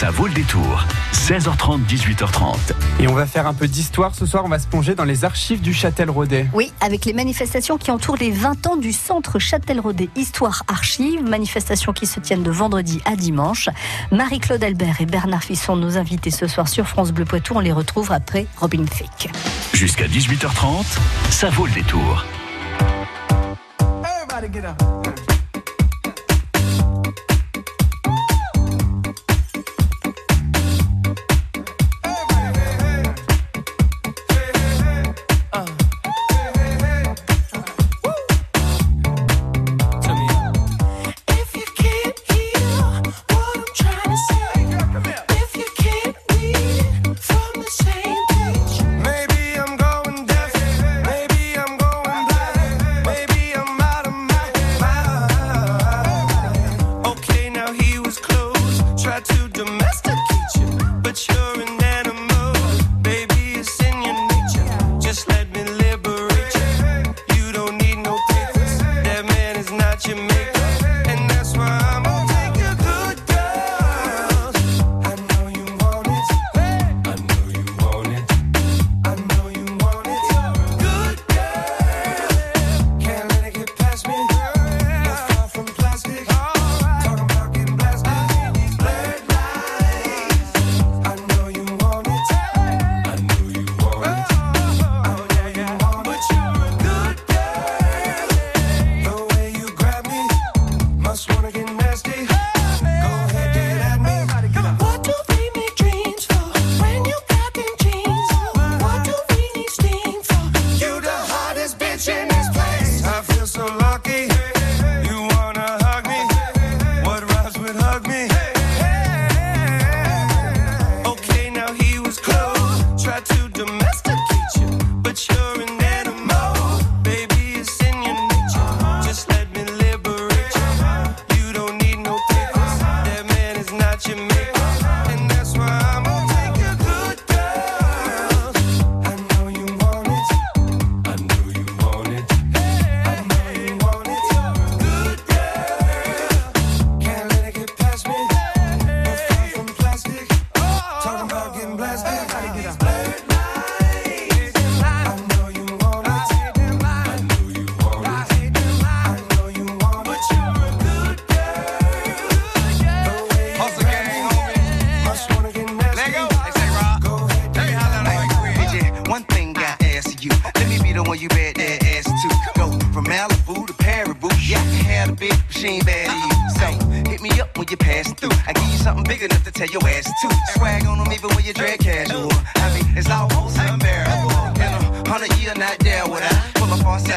[0.00, 0.86] Ça vaut le détour.
[1.12, 2.56] 16h30, 18h30.
[3.00, 4.46] Et on va faire un peu d'histoire ce soir.
[4.46, 6.46] On va se plonger dans les archives du Châtel-Rodet.
[6.54, 11.22] Oui, avec les manifestations qui entourent les 20 ans du centre Châtel-Rodet Histoire Archives.
[11.22, 13.68] Manifestations qui se tiennent de vendredi à dimanche.
[14.10, 17.52] Marie-Claude Albert et Bernard Fisson, nos invités ce soir sur France Bleu Poitou.
[17.56, 19.30] On les retrouve après Robin Thicke.
[19.74, 20.98] Jusqu'à 18h30,
[21.28, 22.24] ça vaut le détour.
[24.02, 24.99] Everybody get up.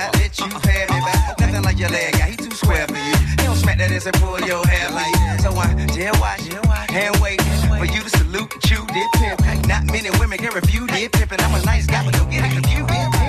[0.03, 1.39] that, bitch, you pay me back.
[1.39, 3.15] Nothing like your leg Yeah, he too square for you.
[3.39, 5.41] He don't smack that ass and pull your hair like that.
[5.41, 6.43] So I jail watch,
[6.89, 7.41] hand wait
[7.79, 9.67] for you to salute, chew, dip pimp.
[9.67, 11.31] Not many women can refuse, dip pimp.
[11.31, 13.22] And I'm a nice guy, but don't get it confused.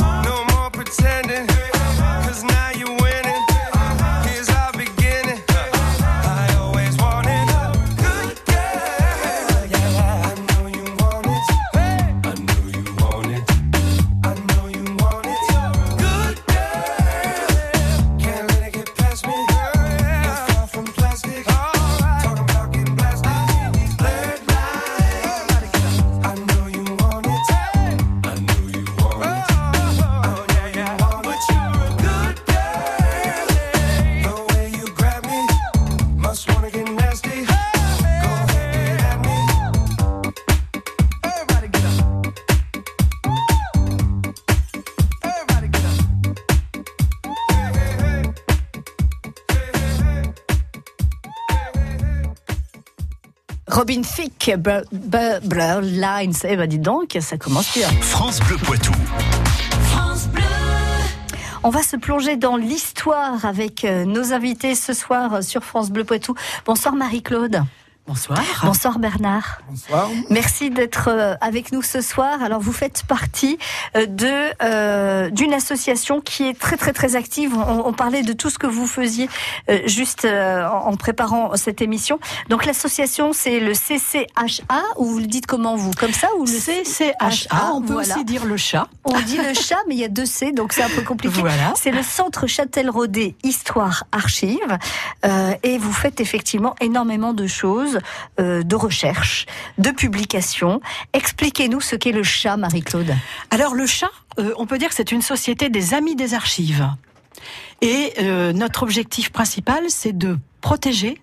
[0.00, 1.47] No more pretending.
[54.18, 54.52] Traffic
[55.44, 56.32] Blur, Lines.
[56.42, 57.86] Eh ben, dis donc, ça commence bien.
[58.00, 58.92] France Bleu Poitou.
[59.84, 60.42] France Bleu.
[61.62, 65.90] On va se plonger dans l'histoire avec euh, nos invités ce soir euh, sur France
[65.90, 66.34] Bleu Poitou.
[66.66, 67.62] Bonsoir Marie-Claude.
[68.08, 68.42] Bonsoir.
[68.64, 69.60] Bonsoir Bernard.
[69.68, 70.08] Bonsoir.
[70.30, 72.42] Merci d'être euh, avec nous ce soir.
[72.42, 73.58] Alors vous faites partie
[73.96, 74.32] euh, de
[74.62, 77.54] euh, d'une association qui est très très très active.
[77.54, 79.28] On, on parlait de tout ce que vous faisiez
[79.68, 82.18] euh, juste euh, en en préparant cette émission.
[82.48, 85.90] Donc l'association c'est le CCHA ou vous le dites comment vous?
[85.90, 88.14] Comme ça ou le CCHA, on peut voilà.
[88.14, 88.88] aussi dire le chat.
[89.04, 91.40] On dit le chat mais il y a deux C donc c'est un peu compliqué.
[91.40, 91.74] Voilà.
[91.76, 94.78] C'est le Centre Châtel-Rodet Histoire Archive
[95.26, 97.97] euh, et vous faites effectivement énormément de choses,
[98.40, 99.46] euh, de recherche,
[99.78, 100.80] de publications.
[101.12, 103.14] Expliquez-nous ce qu'est le chat, Marie-Claude.
[103.50, 106.88] Alors le chat, euh, on peut dire que c'est une société des amis des archives.
[107.80, 111.20] Et euh, notre objectif principal, c'est de protéger,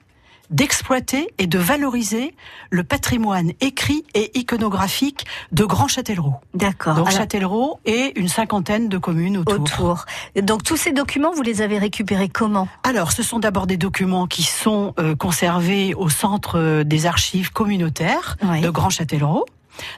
[0.49, 2.33] d'exploiter et de valoriser
[2.69, 6.35] le patrimoine écrit et iconographique de Grand Châtellerault.
[6.53, 6.95] D'accord.
[6.95, 9.55] Donc Alors, Châtellerault et une cinquantaine de communes autour.
[9.61, 10.05] autour.
[10.41, 12.67] Donc tous ces documents, vous les avez récupérés comment?
[12.83, 17.51] Alors, ce sont d'abord des documents qui sont euh, conservés au centre euh, des archives
[17.51, 18.61] communautaires Oui.
[18.61, 19.45] de Grand Châtellerault.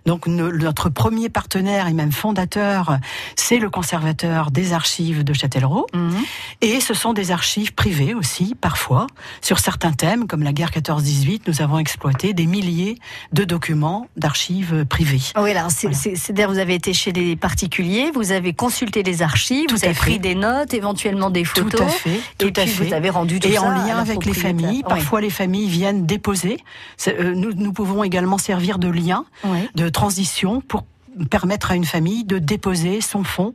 [0.06, 2.97] Donc ne- notre premier partenaire et même fondateur,
[3.35, 5.88] c'est le conservateur des archives de Châtellerault.
[5.94, 6.15] Mhm.
[6.62, 9.07] Et ce sont des archives privées aussi, parfois.
[9.41, 12.97] Sur certains thèmes, comme la guerre 14-18, nous avons exploité des milliers
[13.33, 15.21] de documents d'archives privées.
[15.35, 15.88] Ah Oui, alors c'est,
[16.47, 20.00] vous avez été chez les particuliers, vous avez consulté les archives, Tout vous avez fait.
[20.00, 21.71] pris des notes, éventuellement des photos.
[21.79, 22.83] Tout à fait, tout et puis fait.
[22.85, 24.68] vous avez rendu tout et ça en lien avec les familles.
[24.77, 24.83] Oui.
[24.88, 26.57] Parfois, les familles viennent déposer.
[27.07, 29.59] Euh, Nous, nous pouvons également servir de lien, Oui.
[29.75, 30.84] De transition pour
[31.30, 33.54] permettre à une famille de déposer son fonds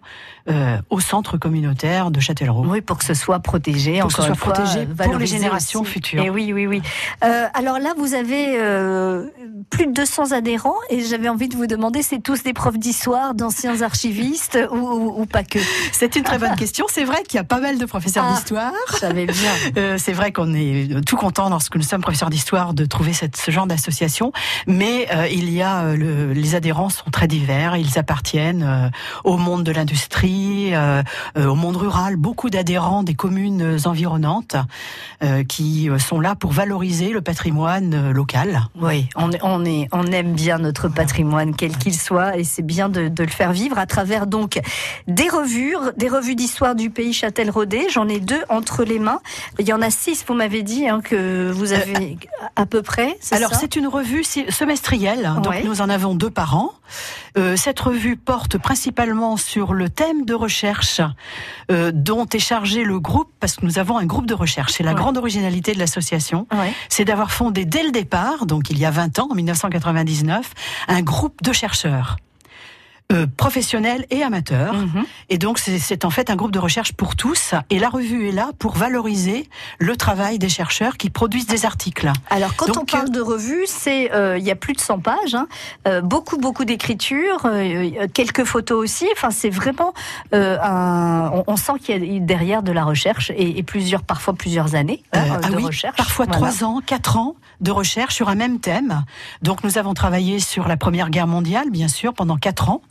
[0.48, 2.64] euh, au centre communautaire de Châtellerault.
[2.66, 5.04] Oui, pour que ce soit protégé, Pour que encore ce une soit fois, protégé euh,
[5.04, 5.92] pour les générations aussi.
[5.92, 6.22] futures.
[6.24, 6.82] Et oui, oui, oui.
[7.24, 9.26] Euh, alors là, vous avez euh,
[9.70, 13.34] plus de 200 adhérents et j'avais envie de vous demander, c'est tous des profs d'histoire,
[13.34, 15.58] d'anciens archivistes ou, ou- ou pas que?
[15.92, 16.86] C'est une très bonne question.
[16.88, 18.34] C'est vrai qu'il y a pas mal de professeurs Ah.
[18.34, 18.72] d'histoire.
[18.92, 19.96] Je savais bien.
[19.98, 23.50] C'est vrai qu'on est tout content lorsque nous sommes professeurs d'histoire de trouver cette, ce
[23.50, 24.32] genre d'association,
[24.66, 27.51] mais il y a le- les adhérents sont très divers.
[27.52, 28.88] Ils appartiennent euh,
[29.24, 31.02] au monde de l'industrie, euh,
[31.36, 32.16] euh, au monde rural.
[32.16, 34.56] Beaucoup d'adhérents des communes environnantes
[35.48, 38.62] qui sont là pour valoriser le patrimoine local.
[38.80, 42.62] Oui, on, est- on, est, on aime bien notre patrimoine, quel qu'il soit, et c'est
[42.62, 44.60] bien de, de le faire vivre à travers donc
[45.06, 47.86] des revues, des revues d'histoire du pays Châtel-Rodet.
[47.90, 49.20] J'en ai deux entre les mains.
[49.58, 52.18] Il y en a six, vous m'avez dit, hein, que vous avez
[52.56, 53.16] à peu près.
[53.30, 55.62] Alors c'est une revue semestrielle, donc Ouais.
[55.64, 56.72] nous en avons deux par an.
[57.38, 61.00] Euh, cette revue porte principalement sur le thème de recherche
[61.70, 64.72] euh, dont est chargé le groupe, parce que nous avons un groupe de recherche.
[64.72, 64.96] C'est la Ouais.
[64.96, 66.72] grande originalité de l'association, Ouais.
[66.88, 70.50] c'est d'avoir fondé dès le départ, donc il y a 20 ans, en 1999,
[70.88, 72.16] un groupe de chercheurs.
[73.12, 74.74] Euh, professionnels et amateurs.
[74.74, 75.04] Mhm.
[75.28, 77.54] Et donc, c'est- en fait un groupe de recherche pour tous.
[77.70, 79.48] Et la revue est là pour valoriser
[79.78, 82.10] le travail des chercheurs qui produisent des articles.
[82.30, 84.98] Alors, quand Donc, on parle de revue, c'est euh, il y a plus de 100
[85.00, 85.46] pages, hein,
[85.86, 89.06] euh, beaucoup beaucoup d'écriture, euh, euh, quelques photos aussi.
[89.12, 89.92] Enfin, c'est vraiment
[90.34, 91.30] euh, un.
[91.34, 94.74] On, on sent qu'il y a derrière de la recherche et, et plusieurs, parfois plusieurs
[94.74, 95.96] années hein, Euh, ah de oui, recherche.
[95.96, 96.38] Parfois Voilà.
[96.52, 99.04] trois ans, quatre ans de recherche sur un même thème.
[99.42, 102.82] Donc nous avons travaillé sur la Première Guerre mondiale, bien sûr, pendant quatre ans.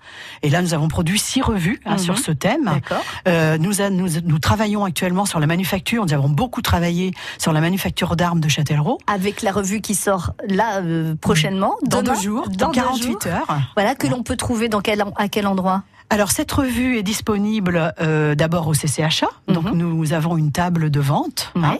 [0.44, 1.98] Et là, nous avons produit six revues hein, Mhm.
[2.00, 2.80] sur ce thème.
[3.28, 6.06] Euh, nous, a- nous, nous travaillons actuellement sur la manufacture.
[6.06, 8.98] Nous avons beaucoup travaillé sur la manufacture d'armes de Châtellerault.
[9.08, 13.12] Avec la revue qui sort là euh, prochainement, Dans deux jours, dans dans deux 48
[13.12, 13.20] jours.
[13.28, 13.60] heures.
[13.76, 15.84] Voilà que l'on peut trouver dans quel à quel endroit?
[16.10, 19.78] Alors cette revue est disponible euh, d'abord au CCHA, donc Mhm.
[19.78, 21.80] nous avons une table de vente, Ouais.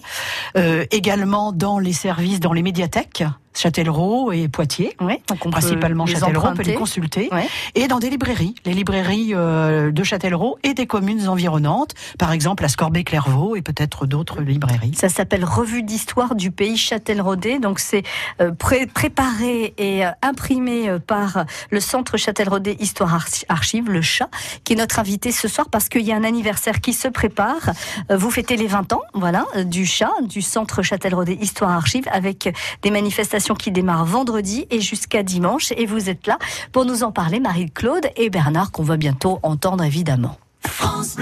[0.56, 0.84] hein.
[0.92, 4.96] Également dans les services, dans les médiathèques, Châtellerault et Poitiers.
[5.02, 7.48] Oui, donc on peut principalement les Châtellerault, on peut les consulter, Ouais.
[7.76, 12.64] et dans des librairies, les librairies euh, de Châtellerault et des communes environnantes, par exemple
[12.66, 14.94] à Scorbet-Clairvaux et peut-être d'autres librairies.
[14.96, 17.60] Ça s'appelle Revue d'histoire du pays Châtel-Rodet.
[17.60, 18.04] Donc c'est
[18.40, 24.02] euh, pré- préparé et euh, imprimé euh, par le Centre Châtel-Rodet Histoire Archi- Archive, le
[24.02, 24.30] chat,
[24.64, 27.72] qui est notre invité ce soir parce qu'il y a un anniversaire qui se prépare.
[28.10, 32.92] Vous fêtez les 20 ans, voilà, du chat, du Centre Châtel-Rodet Histoire Archive, avec des
[32.92, 35.72] manifestations qui démarrent vendredi et jusqu'à dimanche.
[35.78, 36.38] Et vous êtes là
[36.72, 40.38] pour nous en parler, Marie-Claude et Bernard, qu'on va bientôt entendre évidemment.
[40.64, 41.18] France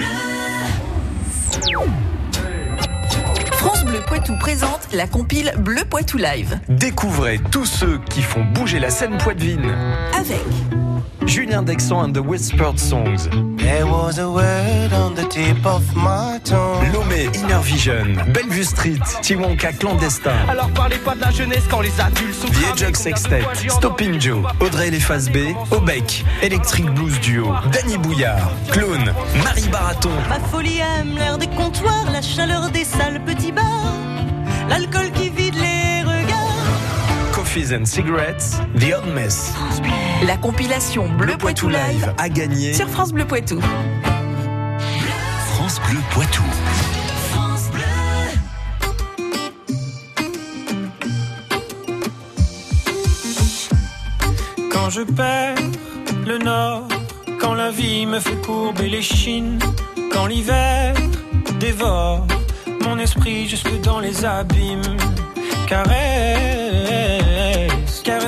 [3.86, 8.90] Bleu Poitou présente la compile Bleu Poitou Live Découvrez tous ceux qui font bouger la
[8.90, 9.74] scène poitevine.
[10.18, 10.42] avec
[11.30, 13.30] Julien Dexan and the Whispered Songs.
[13.58, 16.84] There was a word on the tip of my tongue.
[16.92, 18.16] Lomé, Inner Vision.
[18.34, 19.04] Bellevue Street.
[19.22, 20.36] Tiwonka Clandestin.
[20.50, 23.04] Alors parlez pas de la jeunesse quand les adultes sont The cramés, Jug qu'on a
[23.04, 23.44] Sextet.
[23.70, 24.44] Stopping Joe.
[24.60, 25.56] Audrey Les B.
[25.70, 26.26] Obec.
[26.42, 27.54] Electric Blues Duo.
[27.72, 28.50] Danny Bouillard.
[28.72, 29.14] Clone.
[29.44, 30.10] Marie Baraton.
[30.28, 33.94] Ma folie aime l'air des comptoirs, la chaleur des salles petits bars,
[34.68, 35.39] l'alcool qui regards.
[37.50, 39.56] Coffees and Cigarettes, The Old Mess.
[40.28, 43.60] La compilation Bleu Poitou Live a gagné sur France Bleu Poitou.
[45.56, 46.44] France Bleu Poitou.
[54.72, 55.56] Quand je perds
[56.28, 56.88] le nord,
[57.40, 59.58] quand la vie me fait courber les chines,
[60.12, 60.94] quand l'hiver
[61.60, 62.28] dévore
[62.86, 64.98] mon esprit jusque dans les abîmes,
[65.68, 66.59] caresse,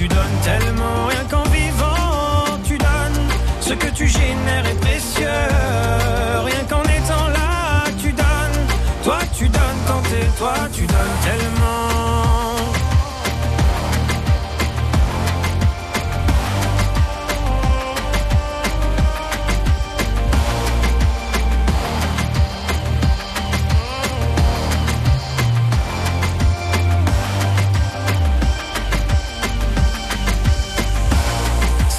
[0.00, 1.06] Tu donnes tellement.
[1.08, 3.28] Rien qu'en vivant, tu donnes.
[3.60, 5.44] Ce que tu génères est précieux.
[6.42, 8.60] Rien qu'en étant là, tu donnes.
[9.04, 11.59] Toi, tu donnes quand t'es toi, tu donnes tellement.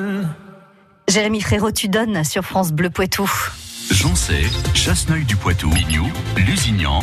[0.00, 0.28] Donnes.
[1.08, 3.30] Jérémy Frérot, tu donnes sur France Bleu Poitou.
[3.90, 7.02] Joncé, Chasseneuil du Poitou, Mignou, Lusignan.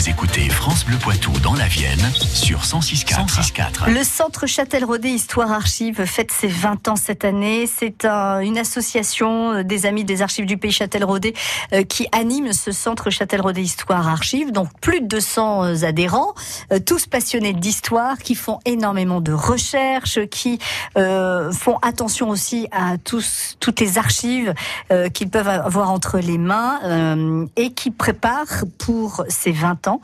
[0.00, 2.00] Vous écoutez France Bleu Poitou dans la Vienne
[2.32, 3.26] sur 106.4.
[3.84, 3.90] 106.4.
[3.92, 7.66] Le Centre Châtel-Rodet Histoire Archive fête ses 20 ans cette année.
[7.66, 11.34] C'est un- une association euh, des amis des archives du pays Châtel-Rodet
[11.74, 14.52] euh, qui anime ce Centre Châtel-Rodet Histoire Archive.
[14.52, 16.32] Donc plus de 200 euh, adhérents,
[16.72, 20.58] euh, tous passionnés d'histoire, qui font énormément de recherches, qui
[20.96, 24.54] euh, font attention aussi à tous, toutes les archives
[24.92, 29.89] euh, qu'ils peuvent avoir entre les mains euh, et qui préparent pour ces 20 ans
[29.90, 30.00] ans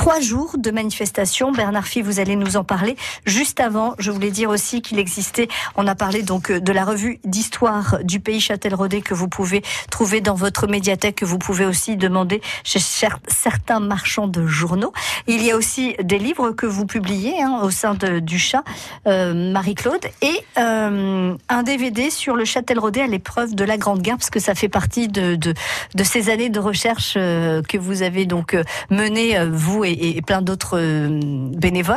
[0.00, 1.52] trois jours de manifestation.
[1.52, 2.96] Bernard Fille, vous allez nous en parler.
[3.26, 6.86] Juste avant, je voulais dire aussi qu'il existait, on a parlé donc euh, de la
[6.86, 11.66] revue d'histoire du pays Châtel-Rodet que vous pouvez trouver dans votre médiathèque, que vous pouvez
[11.66, 14.94] aussi demander chez cer- certains marchands de journaux.
[15.26, 18.64] Il y a aussi des livres que vous publiez hein, au sein du chat,
[19.06, 24.16] euh, Marie-Claude, et euh, un DVD sur le Châtel-Rodet à l'épreuve de la Grande Guerre,
[24.16, 25.52] parce que ça fait partie de, de,
[25.94, 30.22] de ces années de recherche euh, que vous avez donc euh, menées, vous et, et
[30.22, 31.20] plein d'autres euh,
[31.56, 31.96] bénévoles,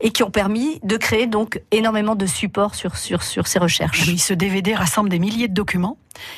[0.00, 4.06] et qui ont permis de créer donc énormément de supports sur, sur, sur ces recherches.
[4.08, 5.96] Oui, ce DVD rassemble des milliers de documents.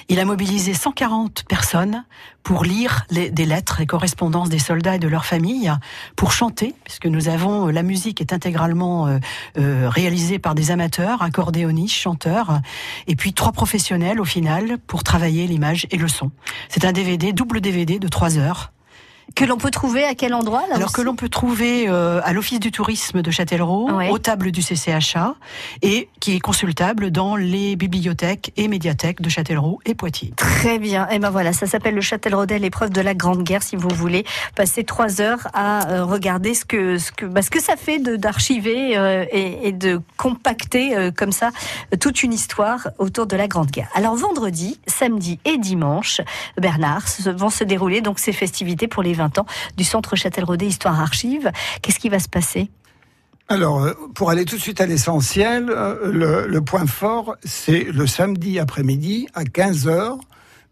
[0.08, 2.04] Il a mobilisé 140 personnes
[2.44, 5.72] pour lire les- des lettres et correspondances des soldats et de leurs familles,
[6.14, 9.18] pour chanter, puisque nous avons la musique est intégralement euh,
[9.58, 12.60] euh, réalisée par des amateurs, accordéonistes, chanteurs,
[13.08, 16.30] et puis trois professionnels au final pour travailler l'image et le son.
[16.68, 18.71] C'est un DVD, double DVD de trois heures.
[19.34, 22.20] Que l'on peut trouver à quel endroit là Alors aussi que l'on peut trouver euh,
[22.24, 24.10] à l'Office du tourisme de Châtellerault, Ouais.
[24.10, 25.34] aux tables du CCHA,
[25.82, 30.32] et qui est consultable dans les bibliothèques et médiathèques de Châtellerault et Poitiers.
[30.36, 31.08] Très bien.
[31.08, 33.62] Et ben voilà, ça s'appelle le Châtel-Rodet, l'épreuve de la Grande Guerre.
[33.62, 34.24] Si vous voulez
[34.54, 37.98] passer trois heures à euh, regarder ce que ce que bah, ce que ça fait
[37.98, 41.50] d'archiver euh, et, et de compacter euh, comme ça
[42.00, 43.88] toute une histoire autour de la Grande Guerre.
[43.94, 46.20] Alors vendredi, samedi et dimanche,
[46.60, 47.04] Bernard,
[47.36, 51.50] vont se dérouler donc ces festivités pour les 20 ans du Centre Châtel-Rodet Histoire Archive.
[51.80, 52.70] Qu'est-ce qui va se passer?
[53.48, 57.84] Alors, euh, pour aller tout de suite à l'essentiel, euh, le, le point fort, c'est
[57.84, 60.18] le samedi après-midi à 15h,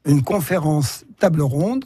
[0.06, 1.84] une conférence table ronde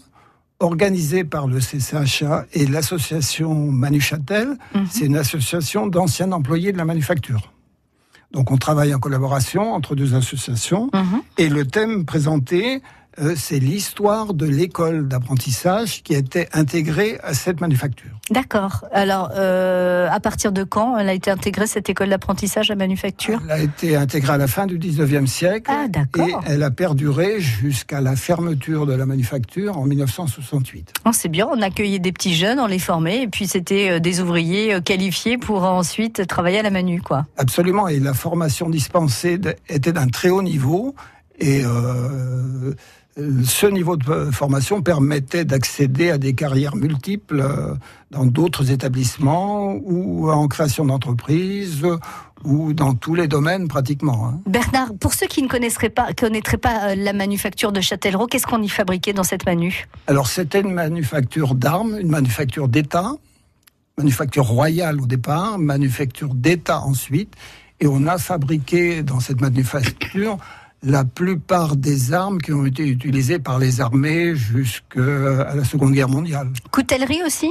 [0.60, 4.56] organisée par le CCHA et l'association Manu Châtel.
[4.90, 7.52] C'est une association d'anciens employés de la manufacture.
[8.32, 10.90] Donc on travaille en collaboration entre deux associations.
[11.38, 12.82] Et le thème présenté,
[13.20, 18.10] euh, c'est l'histoire de l'école d'apprentissage qui a été intégrée à cette manufacture.
[18.30, 18.84] D'accord.
[18.92, 23.40] Alors, euh, à partir de quand elle a été intégrée cette école d'apprentissage à manufacture?
[23.44, 26.26] Elle a été intégrée à la fin du 19e siècle Ah, d'accord.
[26.26, 30.92] et elle a perduré jusqu'à la fermeture de la manufacture en 1968.
[31.04, 34.00] Oh, c'est bien, on accueillait des petits jeunes, on les formait, et puis c'était euh,
[34.00, 37.26] des ouvriers qualifiés pour ensuite travailler à la manu, quoi.
[37.36, 40.94] Absolument, et la formation dispensée était d'un très haut niveau
[41.38, 42.74] et euh,
[43.16, 47.74] ce niveau de formation permettait d'accéder à des carrières multiples euh,
[48.10, 51.86] dans d'autres établissements ou en création d'entreprises
[52.44, 54.26] ou dans tous les domaines pratiquement.
[54.26, 54.40] hein.
[54.46, 58.62] Bernard, pour ceux qui ne pas, connaîtraient pas euh, la manufacture de Châtellerault, qu'est-ce qu'on
[58.62, 59.86] y fabriquait dans cette manu?
[60.08, 63.12] Alors c'était une manufacture d'armes, une manufacture d'État,
[63.96, 67.32] manufacture royale au départ, manufacture d'État ensuite,
[67.78, 70.38] et on a fabriqué dans cette manufacture
[70.84, 75.00] la plupart des armes qui ont été utilisées par les armées jusqu'à
[75.54, 76.48] la Seconde Guerre mondiale.
[76.70, 77.50] Coutellerie aussi?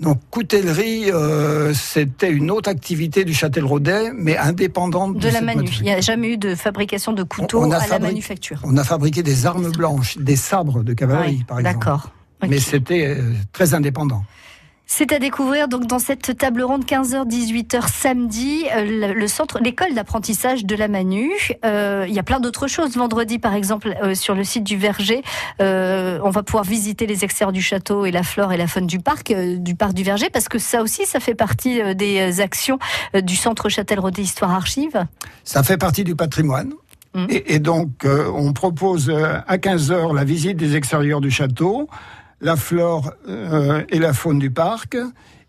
[0.00, 5.44] Donc coutellerie, euh, c'était une autre activité du Châtel-Rodet, mais indépendante de, De la cette
[5.44, 5.70] manu.
[5.78, 8.60] Il n'y a jamais eu de fabrication de couteaux On a à la fabriqué- manufacture.
[8.64, 11.76] On a fabriqué des armes blanches, des sabres de cavalerie, par exemple.
[11.78, 12.10] D'accord.
[12.46, 14.24] Mais c'était euh, très indépendant.
[14.86, 20.66] C'est à découvrir donc dans cette table ronde 15h-18h samedi, euh, le, centre, l'école d'apprentissage
[20.66, 21.30] de la Manu.
[21.64, 22.94] Euh, il y a plein d'autres choses.
[22.96, 25.22] Vendredi, par exemple, euh, sur le site du Verger,
[25.58, 28.98] on va pouvoir visiter les extérieurs du château et la flore et la faune du
[28.98, 32.78] parc, du parc du Verger, parce que ça aussi, ça fait partie des actions
[33.14, 35.06] du centre Châtel-Rodet Histoire Archive.
[35.44, 36.72] Ça fait partie du patrimoine.
[37.28, 41.88] Et, et donc, on propose à 15h la visite des extérieurs du château,
[42.44, 44.96] la flore euh, et la faune du parc,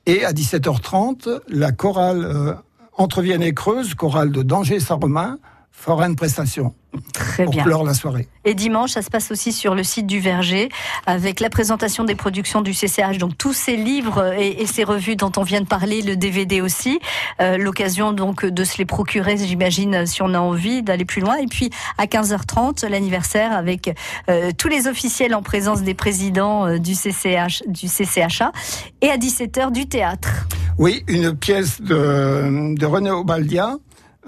[0.06, 2.54] et à 17h30, la chorale euh,
[2.94, 5.38] entre Vienne et Creuse, chorale de Danger-Saint-Romain,
[5.78, 6.74] fera une prestation
[7.14, 7.64] Très pour bien.
[7.64, 8.28] clore la soirée.
[8.46, 10.70] Et dimanche, ça se passe aussi sur le site du Verger,
[11.06, 15.16] avec la présentation des productions du CCH, donc tous ces livres et, et ces revues
[15.18, 17.00] dont on vient de parler, le DVD aussi.
[17.42, 21.36] Euh, L'occasion donc de se les procurer, j'imagine, si on a envie d'aller plus loin.
[21.36, 23.94] Et puis à 15h30, l'anniversaire avec
[24.30, 28.54] euh, tous les officiels en présence des présidents euh, du CCH, du CCHA,
[29.02, 30.48] et à 17h du théâtre.
[30.78, 33.76] Oui, une pièce de, de René Obaldia,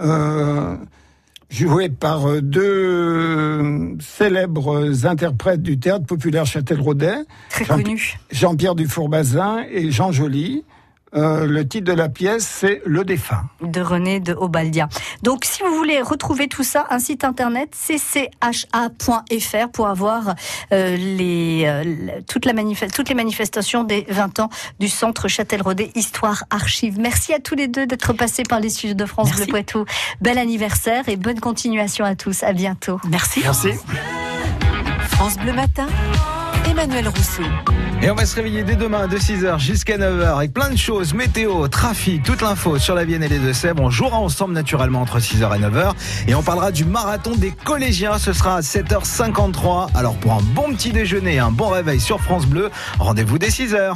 [0.02, 0.76] euh,
[1.50, 7.16] jouée par euh, deux célèbres interprètes du théâtre populaire Châtel-Rodet.
[7.50, 8.20] Très Jean- connu.
[8.32, 10.64] Jean-Pierre Dufour-Bazin et Jean Joly.
[11.15, 13.43] Euh, le titre de la pièce, c'est Le défunt.
[13.62, 14.89] de René de Obaldia.
[15.24, 20.36] Donc, si vous voulez retrouver tout ça, un site internet ccha.fr pour avoir
[20.74, 22.54] euh, les, euh, toute la
[22.93, 27.00] toutes les manifestations des 20 ans du Centre Châtel-Rodet Histoire Archive.
[27.00, 29.86] Merci à tous les deux d'être passés par les studios de France Bleu Poitou.
[30.22, 32.43] Bel anniversaire et bonne continuation à tous.
[32.43, 33.00] À bientôt.
[33.08, 33.41] Merci.
[33.43, 33.70] Merci.
[35.12, 35.88] France Bleu Matin,
[36.78, 37.42] Emmanuel Rousseau.
[38.04, 41.16] Et on va se réveiller dès demain de 6h jusqu'à 9h avec plein de choses,
[41.16, 43.82] météo, trafic, toute l'info sur la Vienne et les Deux-Sèvres.
[43.82, 45.94] On jouera ensemble naturellement entre 6h et 9h
[46.28, 48.20] et on parlera du marathon des collégiens.
[48.20, 49.88] Ce sera à 7h53.
[49.96, 53.50] Alors pour un bon petit déjeuner et un bon réveil sur France Bleu, rendez-vous dès
[53.50, 53.94] 6h.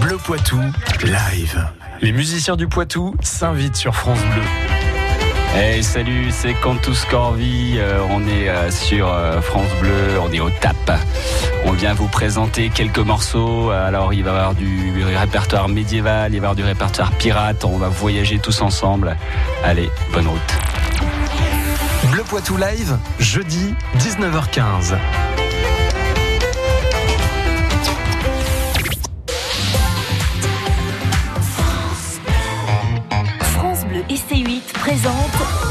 [0.00, 0.60] Bleu Poitou,
[1.04, 1.68] live.
[2.00, 4.71] Les musiciens du Poitou s'invitent sur France Bleu.
[5.54, 7.74] Hey, salut, c'est Cantus Corvi.
[7.76, 10.98] euh, on est euh, sur euh, France Bleu, on est au TAP.
[11.66, 13.70] On vient vous présenter quelques morceaux.
[13.70, 17.64] Alors, il va y avoir du répertoire médiéval, il va y avoir du répertoire pirate.
[17.66, 19.16] On va voyager tous ensemble.
[19.62, 20.40] Allez, bonne route.
[22.10, 24.96] Bleu Poitou Live, jeudi 19h15.
[34.22, 35.14] France Bleu et C8 présente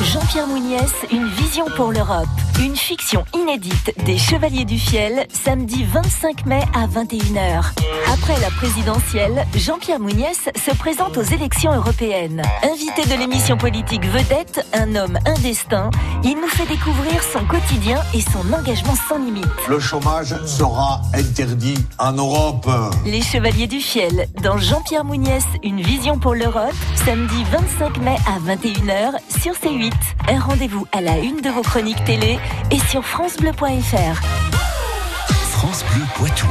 [0.02, 2.51] Jean-Pierre Mouniès, une vision pour l'Europe.
[2.60, 7.72] Une fiction inédite des Chevaliers du Fiel, samedi 25 mai à 21h.
[8.12, 12.44] Après la présidentielle, Jean-Pierre Mouniès se présente aux élections européennes.
[12.64, 15.90] Invité de l'émission politique Vedette, un homme, un destin,
[16.24, 19.46] il nous fait découvrir son quotidien et son engagement sans limite.
[19.68, 22.70] Le chômage sera interdit en Europe.
[23.06, 28.40] Les Chevaliers du Fiel, dans Jean-Pierre Mouniès, une vision pour l'Europe, samedi 25 mai à
[28.40, 29.92] 21h sur C8.
[30.30, 32.38] Un rendez-vous à la une de vos chroniques télé
[32.72, 34.22] et sur francebleu.fr.
[35.52, 36.48] France Bleu Poitou.